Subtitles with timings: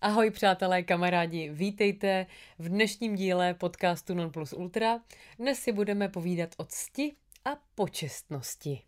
[0.00, 2.26] Ahoj přátelé, kamarádi, vítejte
[2.58, 5.00] v dnešním díle podcastu Non Plus Ultra.
[5.38, 8.87] Dnes si budeme povídat o cti a počestnosti.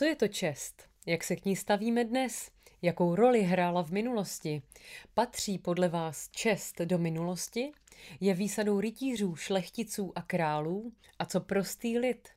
[0.00, 0.88] Co je to čest?
[1.06, 2.50] Jak se k ní stavíme dnes?
[2.82, 4.62] Jakou roli hrála v minulosti?
[5.14, 7.72] Patří podle vás čest do minulosti?
[8.20, 10.92] Je výsadou rytířů, šlechticů a králů?
[11.18, 12.28] A co prostý lid?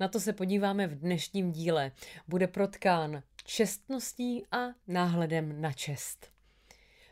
[0.00, 1.92] Na to se podíváme v dnešním díle.
[2.28, 6.30] Bude protkán čestností a náhledem na čest.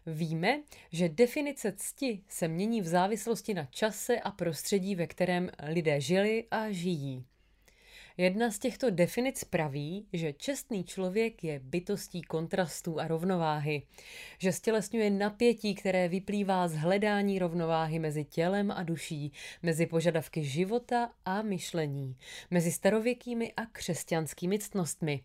[0.07, 6.01] Víme, že definice cti se mění v závislosti na čase a prostředí, ve kterém lidé
[6.01, 7.27] žili a žijí.
[8.19, 13.83] Jedna z těchto definic praví, že čestný člověk je bytostí kontrastů a rovnováhy,
[14.39, 21.13] že stělesňuje napětí, které vyplývá z hledání rovnováhy mezi tělem a duší, mezi požadavky života
[21.25, 22.17] a myšlení,
[22.51, 25.25] mezi starověkými a křesťanskými ctnostmi.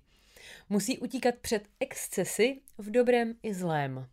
[0.69, 4.07] Musí utíkat před excesy v dobrém i zlém.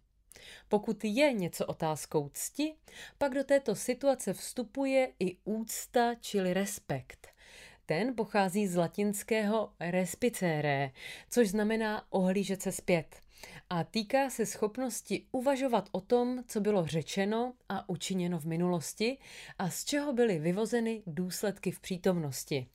[0.68, 2.74] Pokud je něco otázkou cti,
[3.18, 7.17] pak do této situace vstupuje i úcta, čili respekt.
[7.88, 10.90] Ten pochází z latinského respicere,
[11.30, 13.20] což znamená ohlížet se zpět
[13.70, 19.18] a týká se schopnosti uvažovat o tom, co bylo řečeno a učiněno v minulosti
[19.58, 22.66] a z čeho byly vyvozeny důsledky v přítomnosti.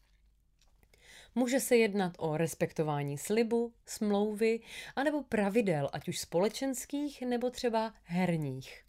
[1.36, 4.59] Může se jednat o respektování slibu, smlouvy
[4.95, 8.83] anebo pravidel, ať už společenských nebo třeba herních.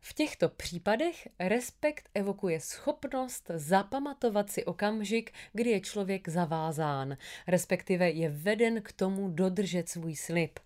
[0.00, 8.28] V těchto případech respekt evokuje schopnost zapamatovat si okamžik, kdy je člověk zavázán, respektive je
[8.28, 10.58] veden k tomu dodržet svůj slib.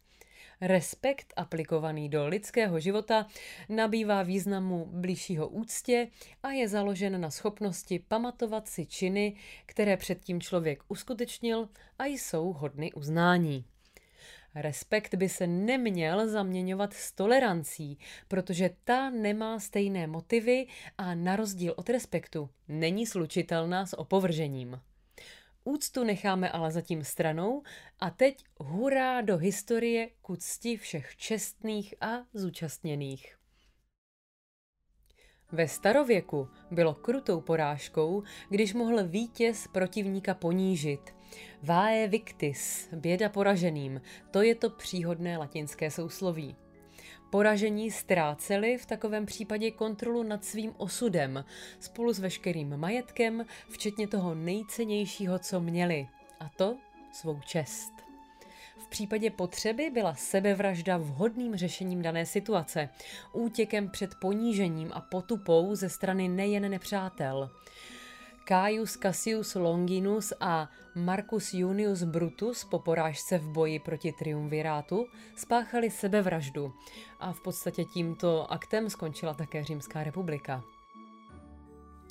[0.61, 3.27] Respekt aplikovaný do lidského života
[3.69, 6.09] nabývá významu blížšího úctě
[6.43, 11.69] a je založen na schopnosti pamatovat si činy, které předtím člověk uskutečnil
[11.99, 13.65] a jsou hodny uznání.
[14.55, 17.99] Respekt by se neměl zaměňovat s tolerancí,
[18.29, 20.67] protože ta nemá stejné motivy
[20.99, 24.81] a na rozdíl od respektu není slučitelná s opovržením.
[25.65, 27.63] Úctu necháme ale zatím stranou
[28.01, 33.37] a teď hurá do historie ku cti všech čestných a zúčastněných.
[35.53, 41.15] Ve starověku bylo krutou porážkou, když mohl vítěz protivníka ponížit.
[41.63, 44.01] Vae victis, běda poraženým,
[44.31, 46.57] to je to příhodné latinské sousloví.
[47.31, 51.45] Poražení ztráceli v takovém případě kontrolu nad svým osudem,
[51.81, 56.09] spolu s veškerým majetkem, včetně toho nejcennějšího, co měli,
[56.41, 56.77] a to
[57.13, 57.93] svou čest.
[58.79, 62.89] V případě potřeby byla sebevražda vhodným řešením dané situace,
[63.33, 67.51] útěkem před ponížením a potupou ze strany nejen nepřátel.
[68.49, 75.07] Caius Cassius Longinus a Marcus Junius Brutus po porážce v boji proti triumvirátu
[75.37, 76.73] spáchali sebevraždu
[77.21, 80.63] a v podstatě tímto aktem skončila také Římská republika.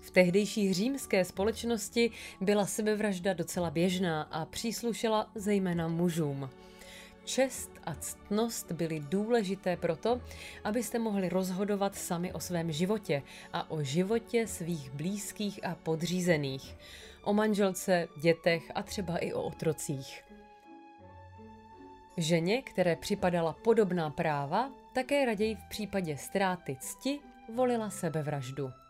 [0.04, 2.12] V tehdejší římské společnosti
[2.42, 6.50] byla sebevražda docela běžná a příslušela zejména mužům.
[7.26, 10.22] Čest a ctnost byly důležité proto,
[10.64, 13.22] abyste mohli rozhodovat sami o svém životě
[13.54, 16.78] a o životě svých blízkých a podřízených,
[17.24, 20.24] o manželce, dětech a třeba i o otrocích.
[22.18, 27.20] Ženě, které připadala podobná práva, také raději v případě ztráty cti
[27.54, 28.83] volila sebevraždu.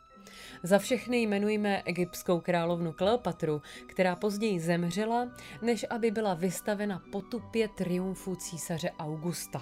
[0.64, 5.28] Za všechny jmenujeme egyptskou královnu Kleopatru, která později zemřela,
[5.62, 9.62] než aby byla vystavena potupě triumfu císaře Augusta.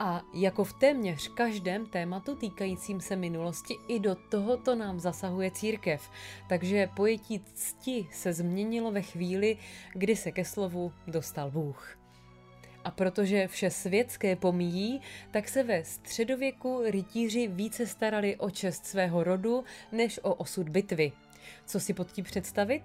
[0.00, 6.10] A jako v téměř každém tématu týkajícím se minulosti, i do tohoto nám zasahuje církev.
[6.48, 9.56] Takže pojetí cti se změnilo ve chvíli,
[9.92, 11.97] kdy se ke slovu dostal Bůh.
[12.88, 15.00] A protože vše světské pomíjí,
[15.30, 21.12] tak se ve středověku rytíři více starali o čest svého rodu než o osud bitvy.
[21.66, 22.82] Co si pod tím představit?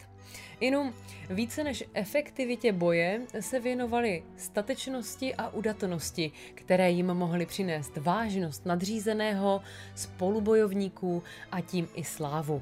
[0.59, 0.93] Jenom
[1.29, 9.61] více než efektivitě boje se věnovali statečnosti a udatnosti, které jim mohly přinést vážnost nadřízeného,
[9.95, 12.61] spolubojovníků a tím i slávu.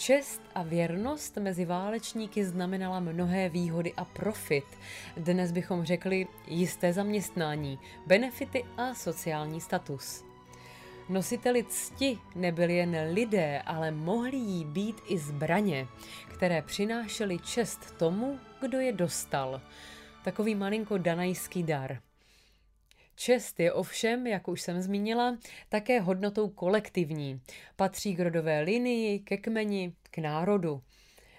[0.00, 4.64] Čest a věrnost mezi válečníky znamenala mnohé výhody a profit.
[5.16, 10.24] Dnes bychom řekli jisté zaměstnání, benefity a sociální status.
[11.08, 15.86] Nositeli cti nebyli jen lidé, ale mohli jí být i zbraně,
[16.34, 19.60] které přinášely čest tomu, kdo je dostal.
[20.24, 21.98] Takový malinko danajský dar.
[23.20, 25.38] Čest je ovšem, jak už jsem zmínila,
[25.68, 27.40] také hodnotou kolektivní.
[27.76, 30.82] Patří k rodové linii, ke kmeni, k národu.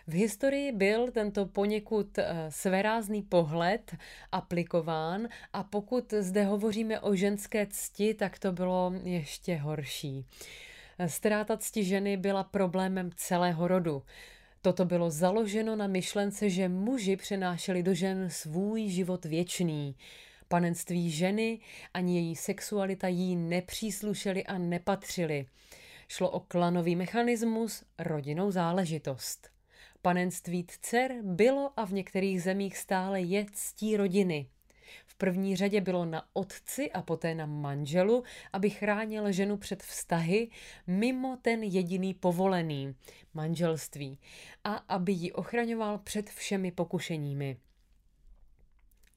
[0.07, 3.95] V historii byl tento poněkud eh, sverázný pohled
[4.31, 10.25] aplikován a pokud zde hovoříme o ženské cti, tak to bylo ještě horší.
[11.07, 14.03] Ztráta cti ženy byla problémem celého rodu.
[14.61, 19.95] Toto bylo založeno na myšlence, že muži přenášeli do žen svůj život věčný.
[20.51, 21.59] Panenství ženy
[21.93, 25.45] ani její sexualita jí nepříslušely a nepatřily.
[26.07, 29.49] Šlo o klanový mechanismus, rodinou záležitost.
[30.01, 34.47] Panenství dcer bylo a v některých zemích stále je ctí rodiny.
[35.05, 40.49] V první řadě bylo na otci a poté na manželu, aby chránil ženu před vztahy
[40.87, 42.95] mimo ten jediný povolený
[43.33, 44.19] manželství
[44.63, 47.57] a aby ji ochraňoval před všemi pokušeními.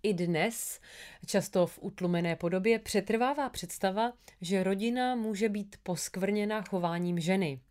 [0.04, 0.80] I dnes,
[1.26, 7.60] často v utlumené podobě, přetrvává představa, že rodina může být poskvrněna chováním ženy–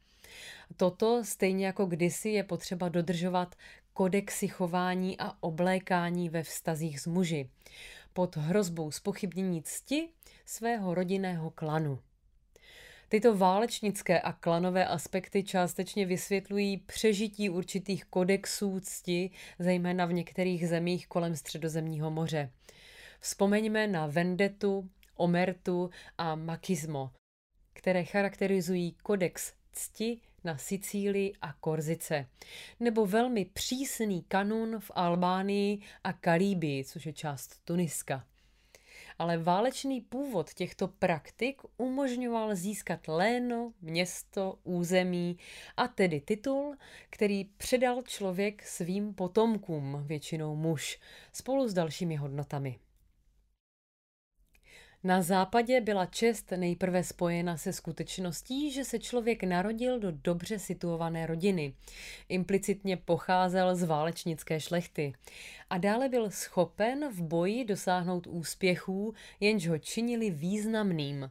[0.77, 3.55] Toto, stejně jako kdysi, je potřeba dodržovat
[3.93, 7.49] kodexy chování a oblékání ve vztazích s muži
[8.13, 10.09] pod hrozbou spochybnění cti
[10.45, 11.99] svého rodinného klanu.
[13.13, 21.07] Tyto válečnické a klanové aspekty částečně vysvětlují přežití určitých kodexů cti, zejména v některých zemích
[21.07, 22.51] kolem Středozemního moře.
[23.19, 27.11] Vzpomeňme na vendetu, omertu a makismo,
[27.73, 32.27] které charakterizují kodex cti na Sicílii a Korzice,
[32.79, 38.25] nebo velmi přísný kanun v Albánii a Kalíbii, což je část Tuniska.
[39.23, 45.37] Ale válečný původ těchto praktik umožňoval získat léno, město, území
[45.77, 46.75] a tedy titul,
[47.09, 50.99] který předal člověk svým potomkům, většinou muž,
[51.33, 52.79] spolu s dalšími hodnotami.
[55.05, 61.27] Na západě byla čest nejprve spojena se skutečností, že se člověk narodil do dobře situované
[61.27, 61.73] rodiny.
[62.29, 65.13] Implicitně pocházel z válečnické šlechty.
[65.69, 71.29] A dále byl schopen v boji dosáhnout úspěchů, jenž ho činili významným.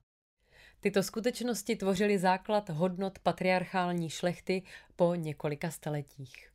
[0.80, 4.62] Tyto skutečnosti tvořily základ hodnot patriarchální šlechty
[4.96, 6.51] po několika staletích.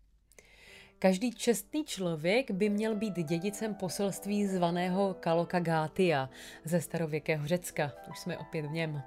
[0.99, 6.29] Každý čestný člověk by měl být dědicem poselství zvaného Kaloka Gátia
[6.65, 7.91] ze starověkého Řecka.
[8.09, 9.03] Už jsme opět v něm.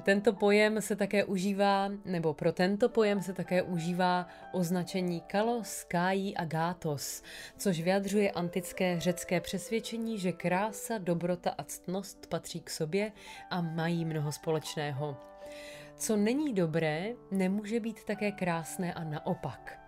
[0.00, 6.36] Tento pojem se také užívá, nebo pro tento pojem se také užívá označení kalos, kájí
[6.36, 7.22] a gátos,
[7.58, 13.12] což vyjadřuje antické řecké přesvědčení, že krása, dobrota a ctnost patří k sobě
[13.50, 15.16] a mají mnoho společného.
[15.96, 19.81] Co není dobré, nemůže být také krásné a naopak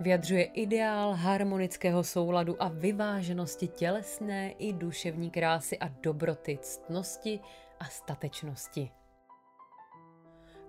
[0.00, 7.40] vyjadřuje ideál harmonického souladu a vyváženosti tělesné i duševní krásy a dobroty, ctnosti
[7.80, 8.90] a statečnosti.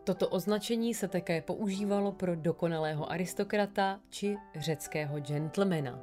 [0.04, 6.00] Toto označení se také používalo pro dokonalého aristokrata či řeckého gentlemana.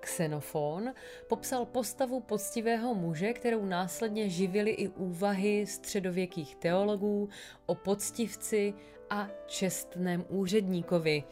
[0.00, 0.94] Xenofon
[1.28, 7.28] popsal postavu poctivého muže, kterou následně živili i úvahy středověkých teologů
[7.66, 8.74] o poctivci
[9.10, 11.24] a čestném úředníkovi,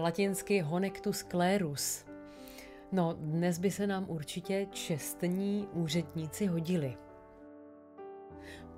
[0.00, 2.04] latinsky honectus clerus.
[2.92, 6.96] No, dnes by se nám určitě čestní úředníci hodili.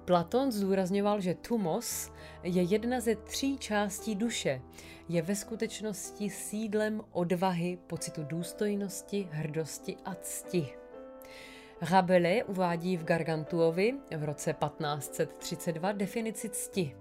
[0.05, 2.13] Platon zdůrazňoval, že tumos
[2.43, 4.63] je jedna ze tří částí duše.
[5.09, 10.69] Je ve skutečnosti sídlem odvahy, pocitu důstojnosti, hrdosti a cti.
[11.81, 16.97] Rabelais uvádí v Gargantuovi v roce 1532 definici cti.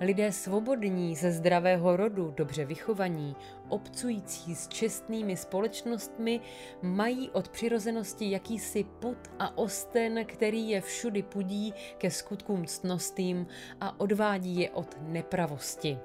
[0.00, 3.36] Lidé svobodní, ze zdravého rodu, dobře vychovaní,
[3.68, 6.40] obcující s čestnými společnostmi,
[6.82, 13.46] mají od přirozenosti jakýsi put a osten, který je všudy pudí ke skutkům ctnostým
[13.80, 15.98] a odvádí je od nepravosti.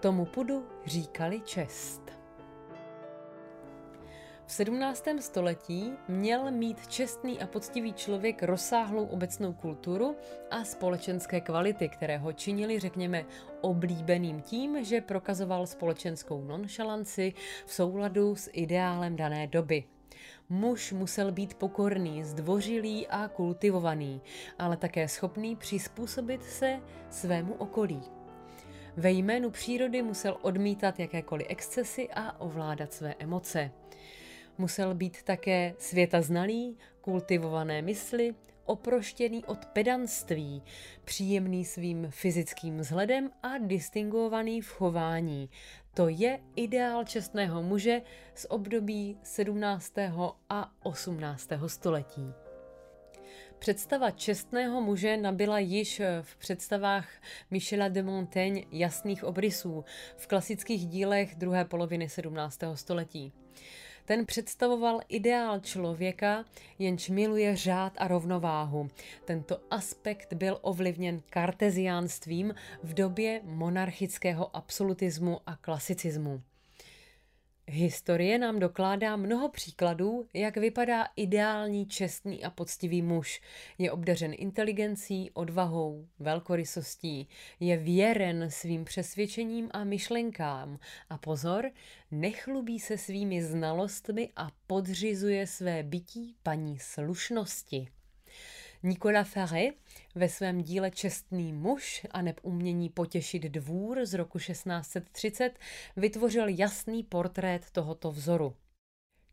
[0.00, 2.19] Tomu pudu říkali čest.
[4.50, 5.04] V 17.
[5.20, 10.16] století měl mít čestný a poctivý člověk rozsáhlou obecnou kulturu
[10.50, 13.24] a společenské kvality, které ho činili, řekněme,
[13.60, 17.32] oblíbeným tím, že prokazoval společenskou nonšalanci
[17.66, 19.84] v souladu s ideálem dané doby.
[20.48, 24.22] Muž musel být pokorný, zdvořilý a kultivovaný,
[24.58, 26.80] ale také schopný přizpůsobit se
[27.10, 28.02] svému okolí.
[28.96, 33.70] Ve jménu přírody musel odmítat jakékoliv excesy a ovládat své emoce.
[34.60, 40.62] Musel být také světa znalý, kultivované mysli, oproštěný od pedanství,
[41.04, 45.50] příjemný svým fyzickým vzhledem a distinguovaný v chování.
[45.94, 48.02] To je ideál čestného muže
[48.34, 49.92] z období 17.
[50.48, 51.48] a 18.
[51.66, 52.32] století.
[53.58, 57.08] Představa čestného muže nabyla již v představách
[57.50, 59.84] Michela de Montaigne jasných obrysů
[60.16, 62.60] v klasických dílech druhé poloviny 17.
[62.74, 63.32] století.
[64.10, 66.44] Ten představoval ideál člověka,
[66.78, 68.88] jenž miluje řád a rovnováhu.
[69.24, 76.42] Tento aspekt byl ovlivněn karteziánstvím v době monarchického absolutismu a klasicismu.
[77.72, 83.40] Historie nám dokládá mnoho příkladů, jak vypadá ideální, čestný a poctivý muž.
[83.78, 87.28] Je obdařen inteligencí, odvahou, velkorysostí,
[87.60, 90.78] je věren svým přesvědčením a myšlenkám
[91.10, 91.70] a pozor,
[92.10, 97.88] nechlubí se svými znalostmi a podřizuje své bytí paní slušnosti.
[98.82, 99.68] Nicolas Faré
[100.14, 105.58] ve svém díle Čestný muž a neb umění potěšit dvůr z roku 1630
[105.96, 108.56] vytvořil jasný portrét tohoto vzoru.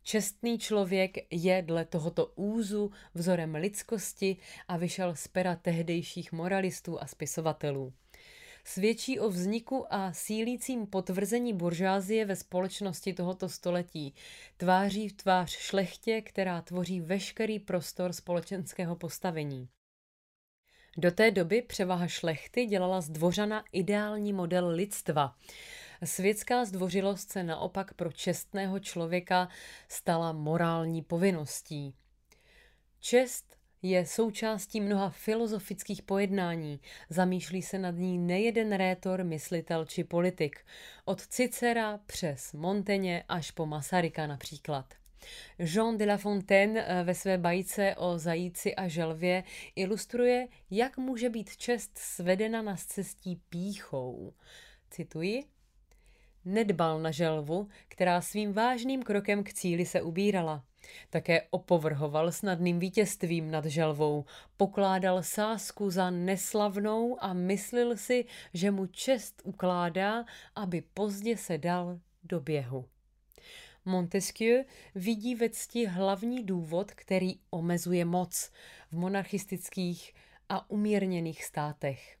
[0.02, 4.36] Čestný člověk je dle tohoto úzu vzorem lidskosti
[4.68, 7.92] a vyšel z pera tehdejších moralistů a spisovatelů
[8.68, 14.14] svědčí o vzniku a sílícím potvrzení buržázie ve společnosti tohoto století.
[14.56, 19.68] Tváří v tvář šlechtě, která tvoří veškerý prostor společenského postavení.
[20.96, 25.34] Do té doby převaha šlechty dělala z dvořana ideální model lidstva.
[26.04, 29.48] Světská zdvořilost se naopak pro čestného člověka
[29.88, 31.94] stala morální povinností.
[33.00, 36.80] Čest je součástí mnoha filozofických pojednání.
[37.10, 40.64] Zamýšlí se nad ní nejeden rétor, myslitel či politik.
[41.04, 44.94] Od Cicera přes Monteně až po Masaryka například.
[45.58, 49.44] Jean de La Fontaine eh, ve své bajce o zajíci a želvě
[49.76, 54.34] ilustruje, jak může být čest svedena na cestí píchou.
[54.90, 55.44] Cituji.
[56.44, 60.64] Nedbal na želvu, která svým vážným krokem k cíli se ubírala.
[61.10, 64.24] Také opovrhoval snadným vítězstvím nad želvou,
[64.56, 72.00] pokládal sásku za neslavnou a myslil si, že mu čest ukládá, aby pozdě se dal
[72.22, 72.84] do běhu.
[73.84, 74.64] Montesquieu
[74.94, 78.50] vidí ve cti hlavní důvod, který omezuje moc
[78.90, 80.14] v monarchistických
[80.48, 82.18] a umírněných státech.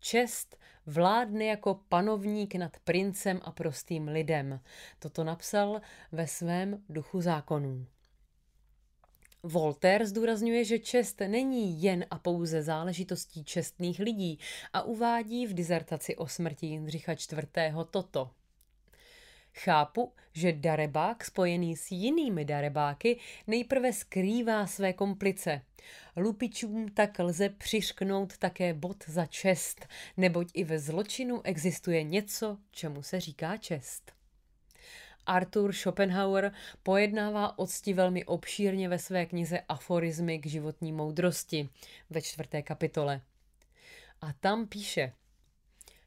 [0.00, 0.56] Čest
[0.86, 4.60] vládne jako panovník nad princem a prostým lidem.
[4.98, 5.80] Toto napsal
[6.12, 7.86] ve svém duchu zákonů.
[9.46, 14.38] Voltaire zdůrazňuje, že čest není jen a pouze záležitostí čestných lidí
[14.72, 17.48] a uvádí v dizertaci o smrti Jindřicha IV.
[17.90, 18.30] toto.
[19.54, 25.62] Chápu, že darebák spojený s jinými darebáky nejprve skrývá své komplice.
[26.16, 29.86] Lupičům tak lze přišknout také bod za čest,
[30.16, 34.13] neboť i ve zločinu existuje něco, čemu se říká čest.
[35.26, 36.52] Arthur Schopenhauer
[36.82, 41.68] pojednává o cti velmi obšírně ve své knize Aforizmy k životní moudrosti
[42.10, 43.20] ve čtvrté kapitole.
[44.20, 45.12] A tam píše,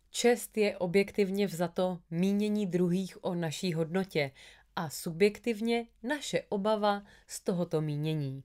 [0.09, 4.31] Čest je objektivně vzato mínění druhých o naší hodnotě
[4.75, 8.43] a subjektivně naše obava z tohoto mínění.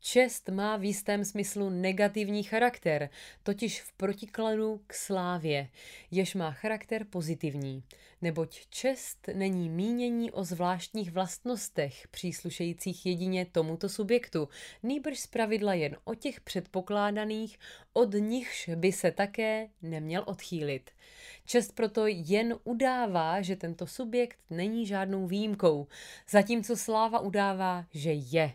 [0.00, 3.10] Čest má v jistém smyslu negativní charakter,
[3.42, 5.68] totiž v protikladu k slávě,
[6.10, 7.82] jež má charakter pozitivní,
[8.22, 14.48] neboť čest není mínění o zvláštních vlastnostech příslušejících jedině tomuto subjektu,
[14.82, 17.58] nýbrž zpravidla jen o těch předpokládaných,
[17.92, 20.90] od nichž by se také neměl odchýlit.
[21.44, 25.86] Čest proto jen udává, že tento subjekt není žádnou výjimkou,
[26.30, 28.54] zatímco sláva udává, že je.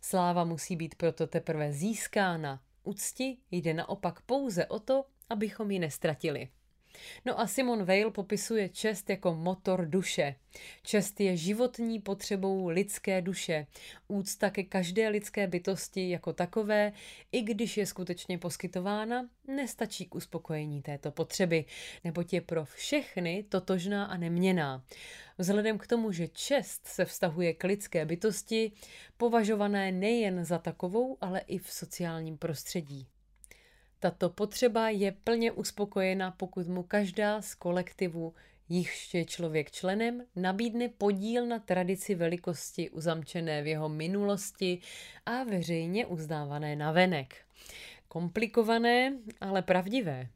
[0.00, 2.62] Sláva musí být proto teprve získána.
[2.82, 6.48] Úcti jde naopak pouze o to, abychom ji nestratili.
[7.24, 10.34] No a Simon Weil popisuje čest jako motor duše.
[10.82, 13.66] Čest je životní potřebou lidské duše.
[14.08, 16.92] Úcta ke každé lidské bytosti jako takové,
[17.32, 21.64] i když je skutečně poskytována, nestačí k uspokojení této potřeby,
[22.04, 24.84] neboť je pro všechny totožná a neměná.
[25.38, 28.72] Vzhledem k tomu, že čest se vztahuje k lidské bytosti,
[29.16, 33.06] považované nejen za takovou, ale i v sociálním prostředí.
[34.00, 38.34] Tato potřeba je plně uspokojena, pokud mu každá z kolektivu,
[38.68, 44.80] jichž je člověk členem, nabídne podíl na tradici velikosti uzamčené v jeho minulosti
[45.26, 47.36] a veřejně uznávané navenek.
[48.08, 50.28] Komplikované, ale pravdivé.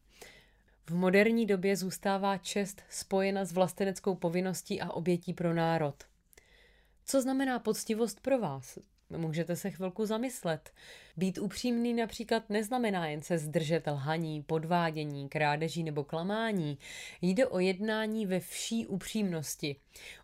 [0.87, 6.05] V moderní době zůstává čest spojena s vlasteneckou povinností a obětí pro národ.
[7.05, 8.79] Co znamená poctivost pro vás?
[9.17, 10.71] Můžete se chvilku zamyslet.
[11.17, 16.79] Být upřímný například neznamená jen se zdržet lhaní, podvádění, krádeží nebo klamání.
[17.23, 19.77] Jde o jednání ve vší upřímnosti.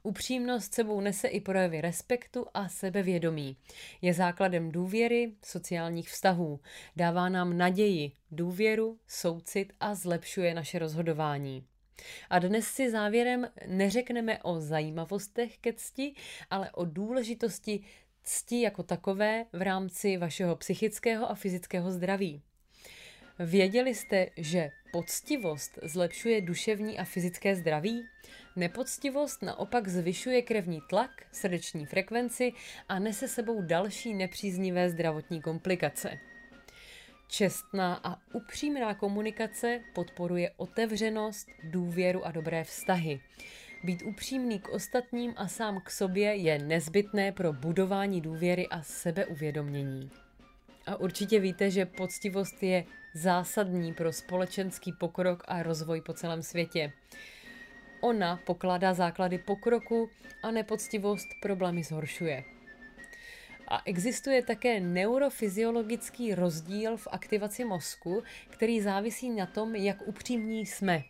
[0.03, 3.57] Upřímnost sebou nese i projevy respektu a sebevědomí.
[4.03, 6.61] Je základem důvěry, sociálních vztahů.
[6.97, 11.65] Dává nám naději, důvěru, soucit a zlepšuje naše rozhodování.
[12.31, 16.15] A dnes si závěrem neřekneme o zajímavostech ke cti,
[16.51, 17.85] ale o důležitosti
[18.25, 22.43] cti jako takové v rámci vašeho psychického a fyzického zdraví.
[23.39, 28.03] Věděli jste, že poctivost zlepšuje duševní a fyzické zdraví?
[28.57, 32.53] Nepoctivost naopak zvyšuje krevní tlak, srdeční frekvenci
[32.89, 36.19] a nese sebou další nepříznivé zdravotní komplikace.
[37.29, 43.21] Čestná a upřímná komunikace podporuje otevřenost, důvěru a dobré vztahy.
[43.85, 50.11] Být upřímný k ostatním a sám k sobě je nezbytné pro budování důvěry a sebeuvědomění.
[50.87, 52.85] A určitě víte, že poctivost je
[53.15, 56.93] zásadní pro společenský pokrok a rozvoj po celém světě.
[58.01, 60.11] Ona pokládá základy pokroku
[60.43, 62.45] a nepoctivost problémy zhoršuje.
[63.69, 71.03] A existuje také neurofyziologický rozdíl v aktivaci mozku, který závisí na tom, jak upřímní jsme.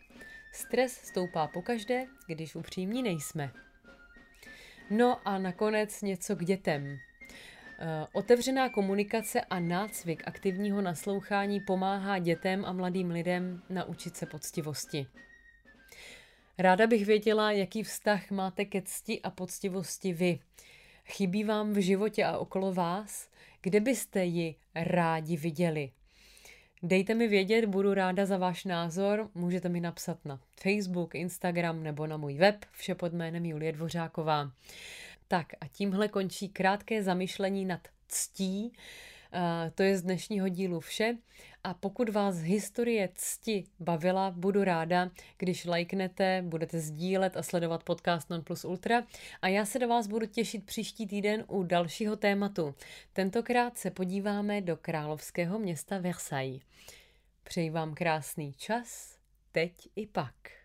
[0.51, 3.51] Stres stoupá pokaždé, když upřímní nejsme.
[4.89, 6.99] No a nakonec něco k dětem.
[7.79, 15.07] Eh, otevřená komunikace a nácvik aktivního naslouchání pomáhá dětem a mladým lidem naučit se poctivosti.
[16.57, 20.39] Ráda bych věděla, jaký vztah máte ke cti a poctivosti vy.
[21.05, 23.29] Chybí vám v životě a okolo vás?
[23.61, 25.91] Kde byste ji rádi viděli?
[26.83, 29.29] Dejte mi vědět, budu ráda za váš názor.
[29.35, 34.51] Můžete mi napsat na Facebook, Instagram nebo na můj web, vše pod jménem Julie Dvořáková.
[35.27, 38.73] Tak a tímhle končí krátké zamyšlení nad ctí.
[39.75, 41.17] To je z dnešního dílu vše.
[41.63, 48.29] A pokud vás historie cti bavila, budu ráda, když lajknete, budete sdílet a sledovat podcast
[48.29, 49.03] Non Plus Ultra.
[49.41, 52.75] A já se do vás budu těšit příští týden u dalšího tématu.
[53.13, 56.61] Tentokrát se podíváme do královského města Versailles.
[57.43, 59.17] Přeji vám krásný čas,
[59.51, 60.60] teď i pak.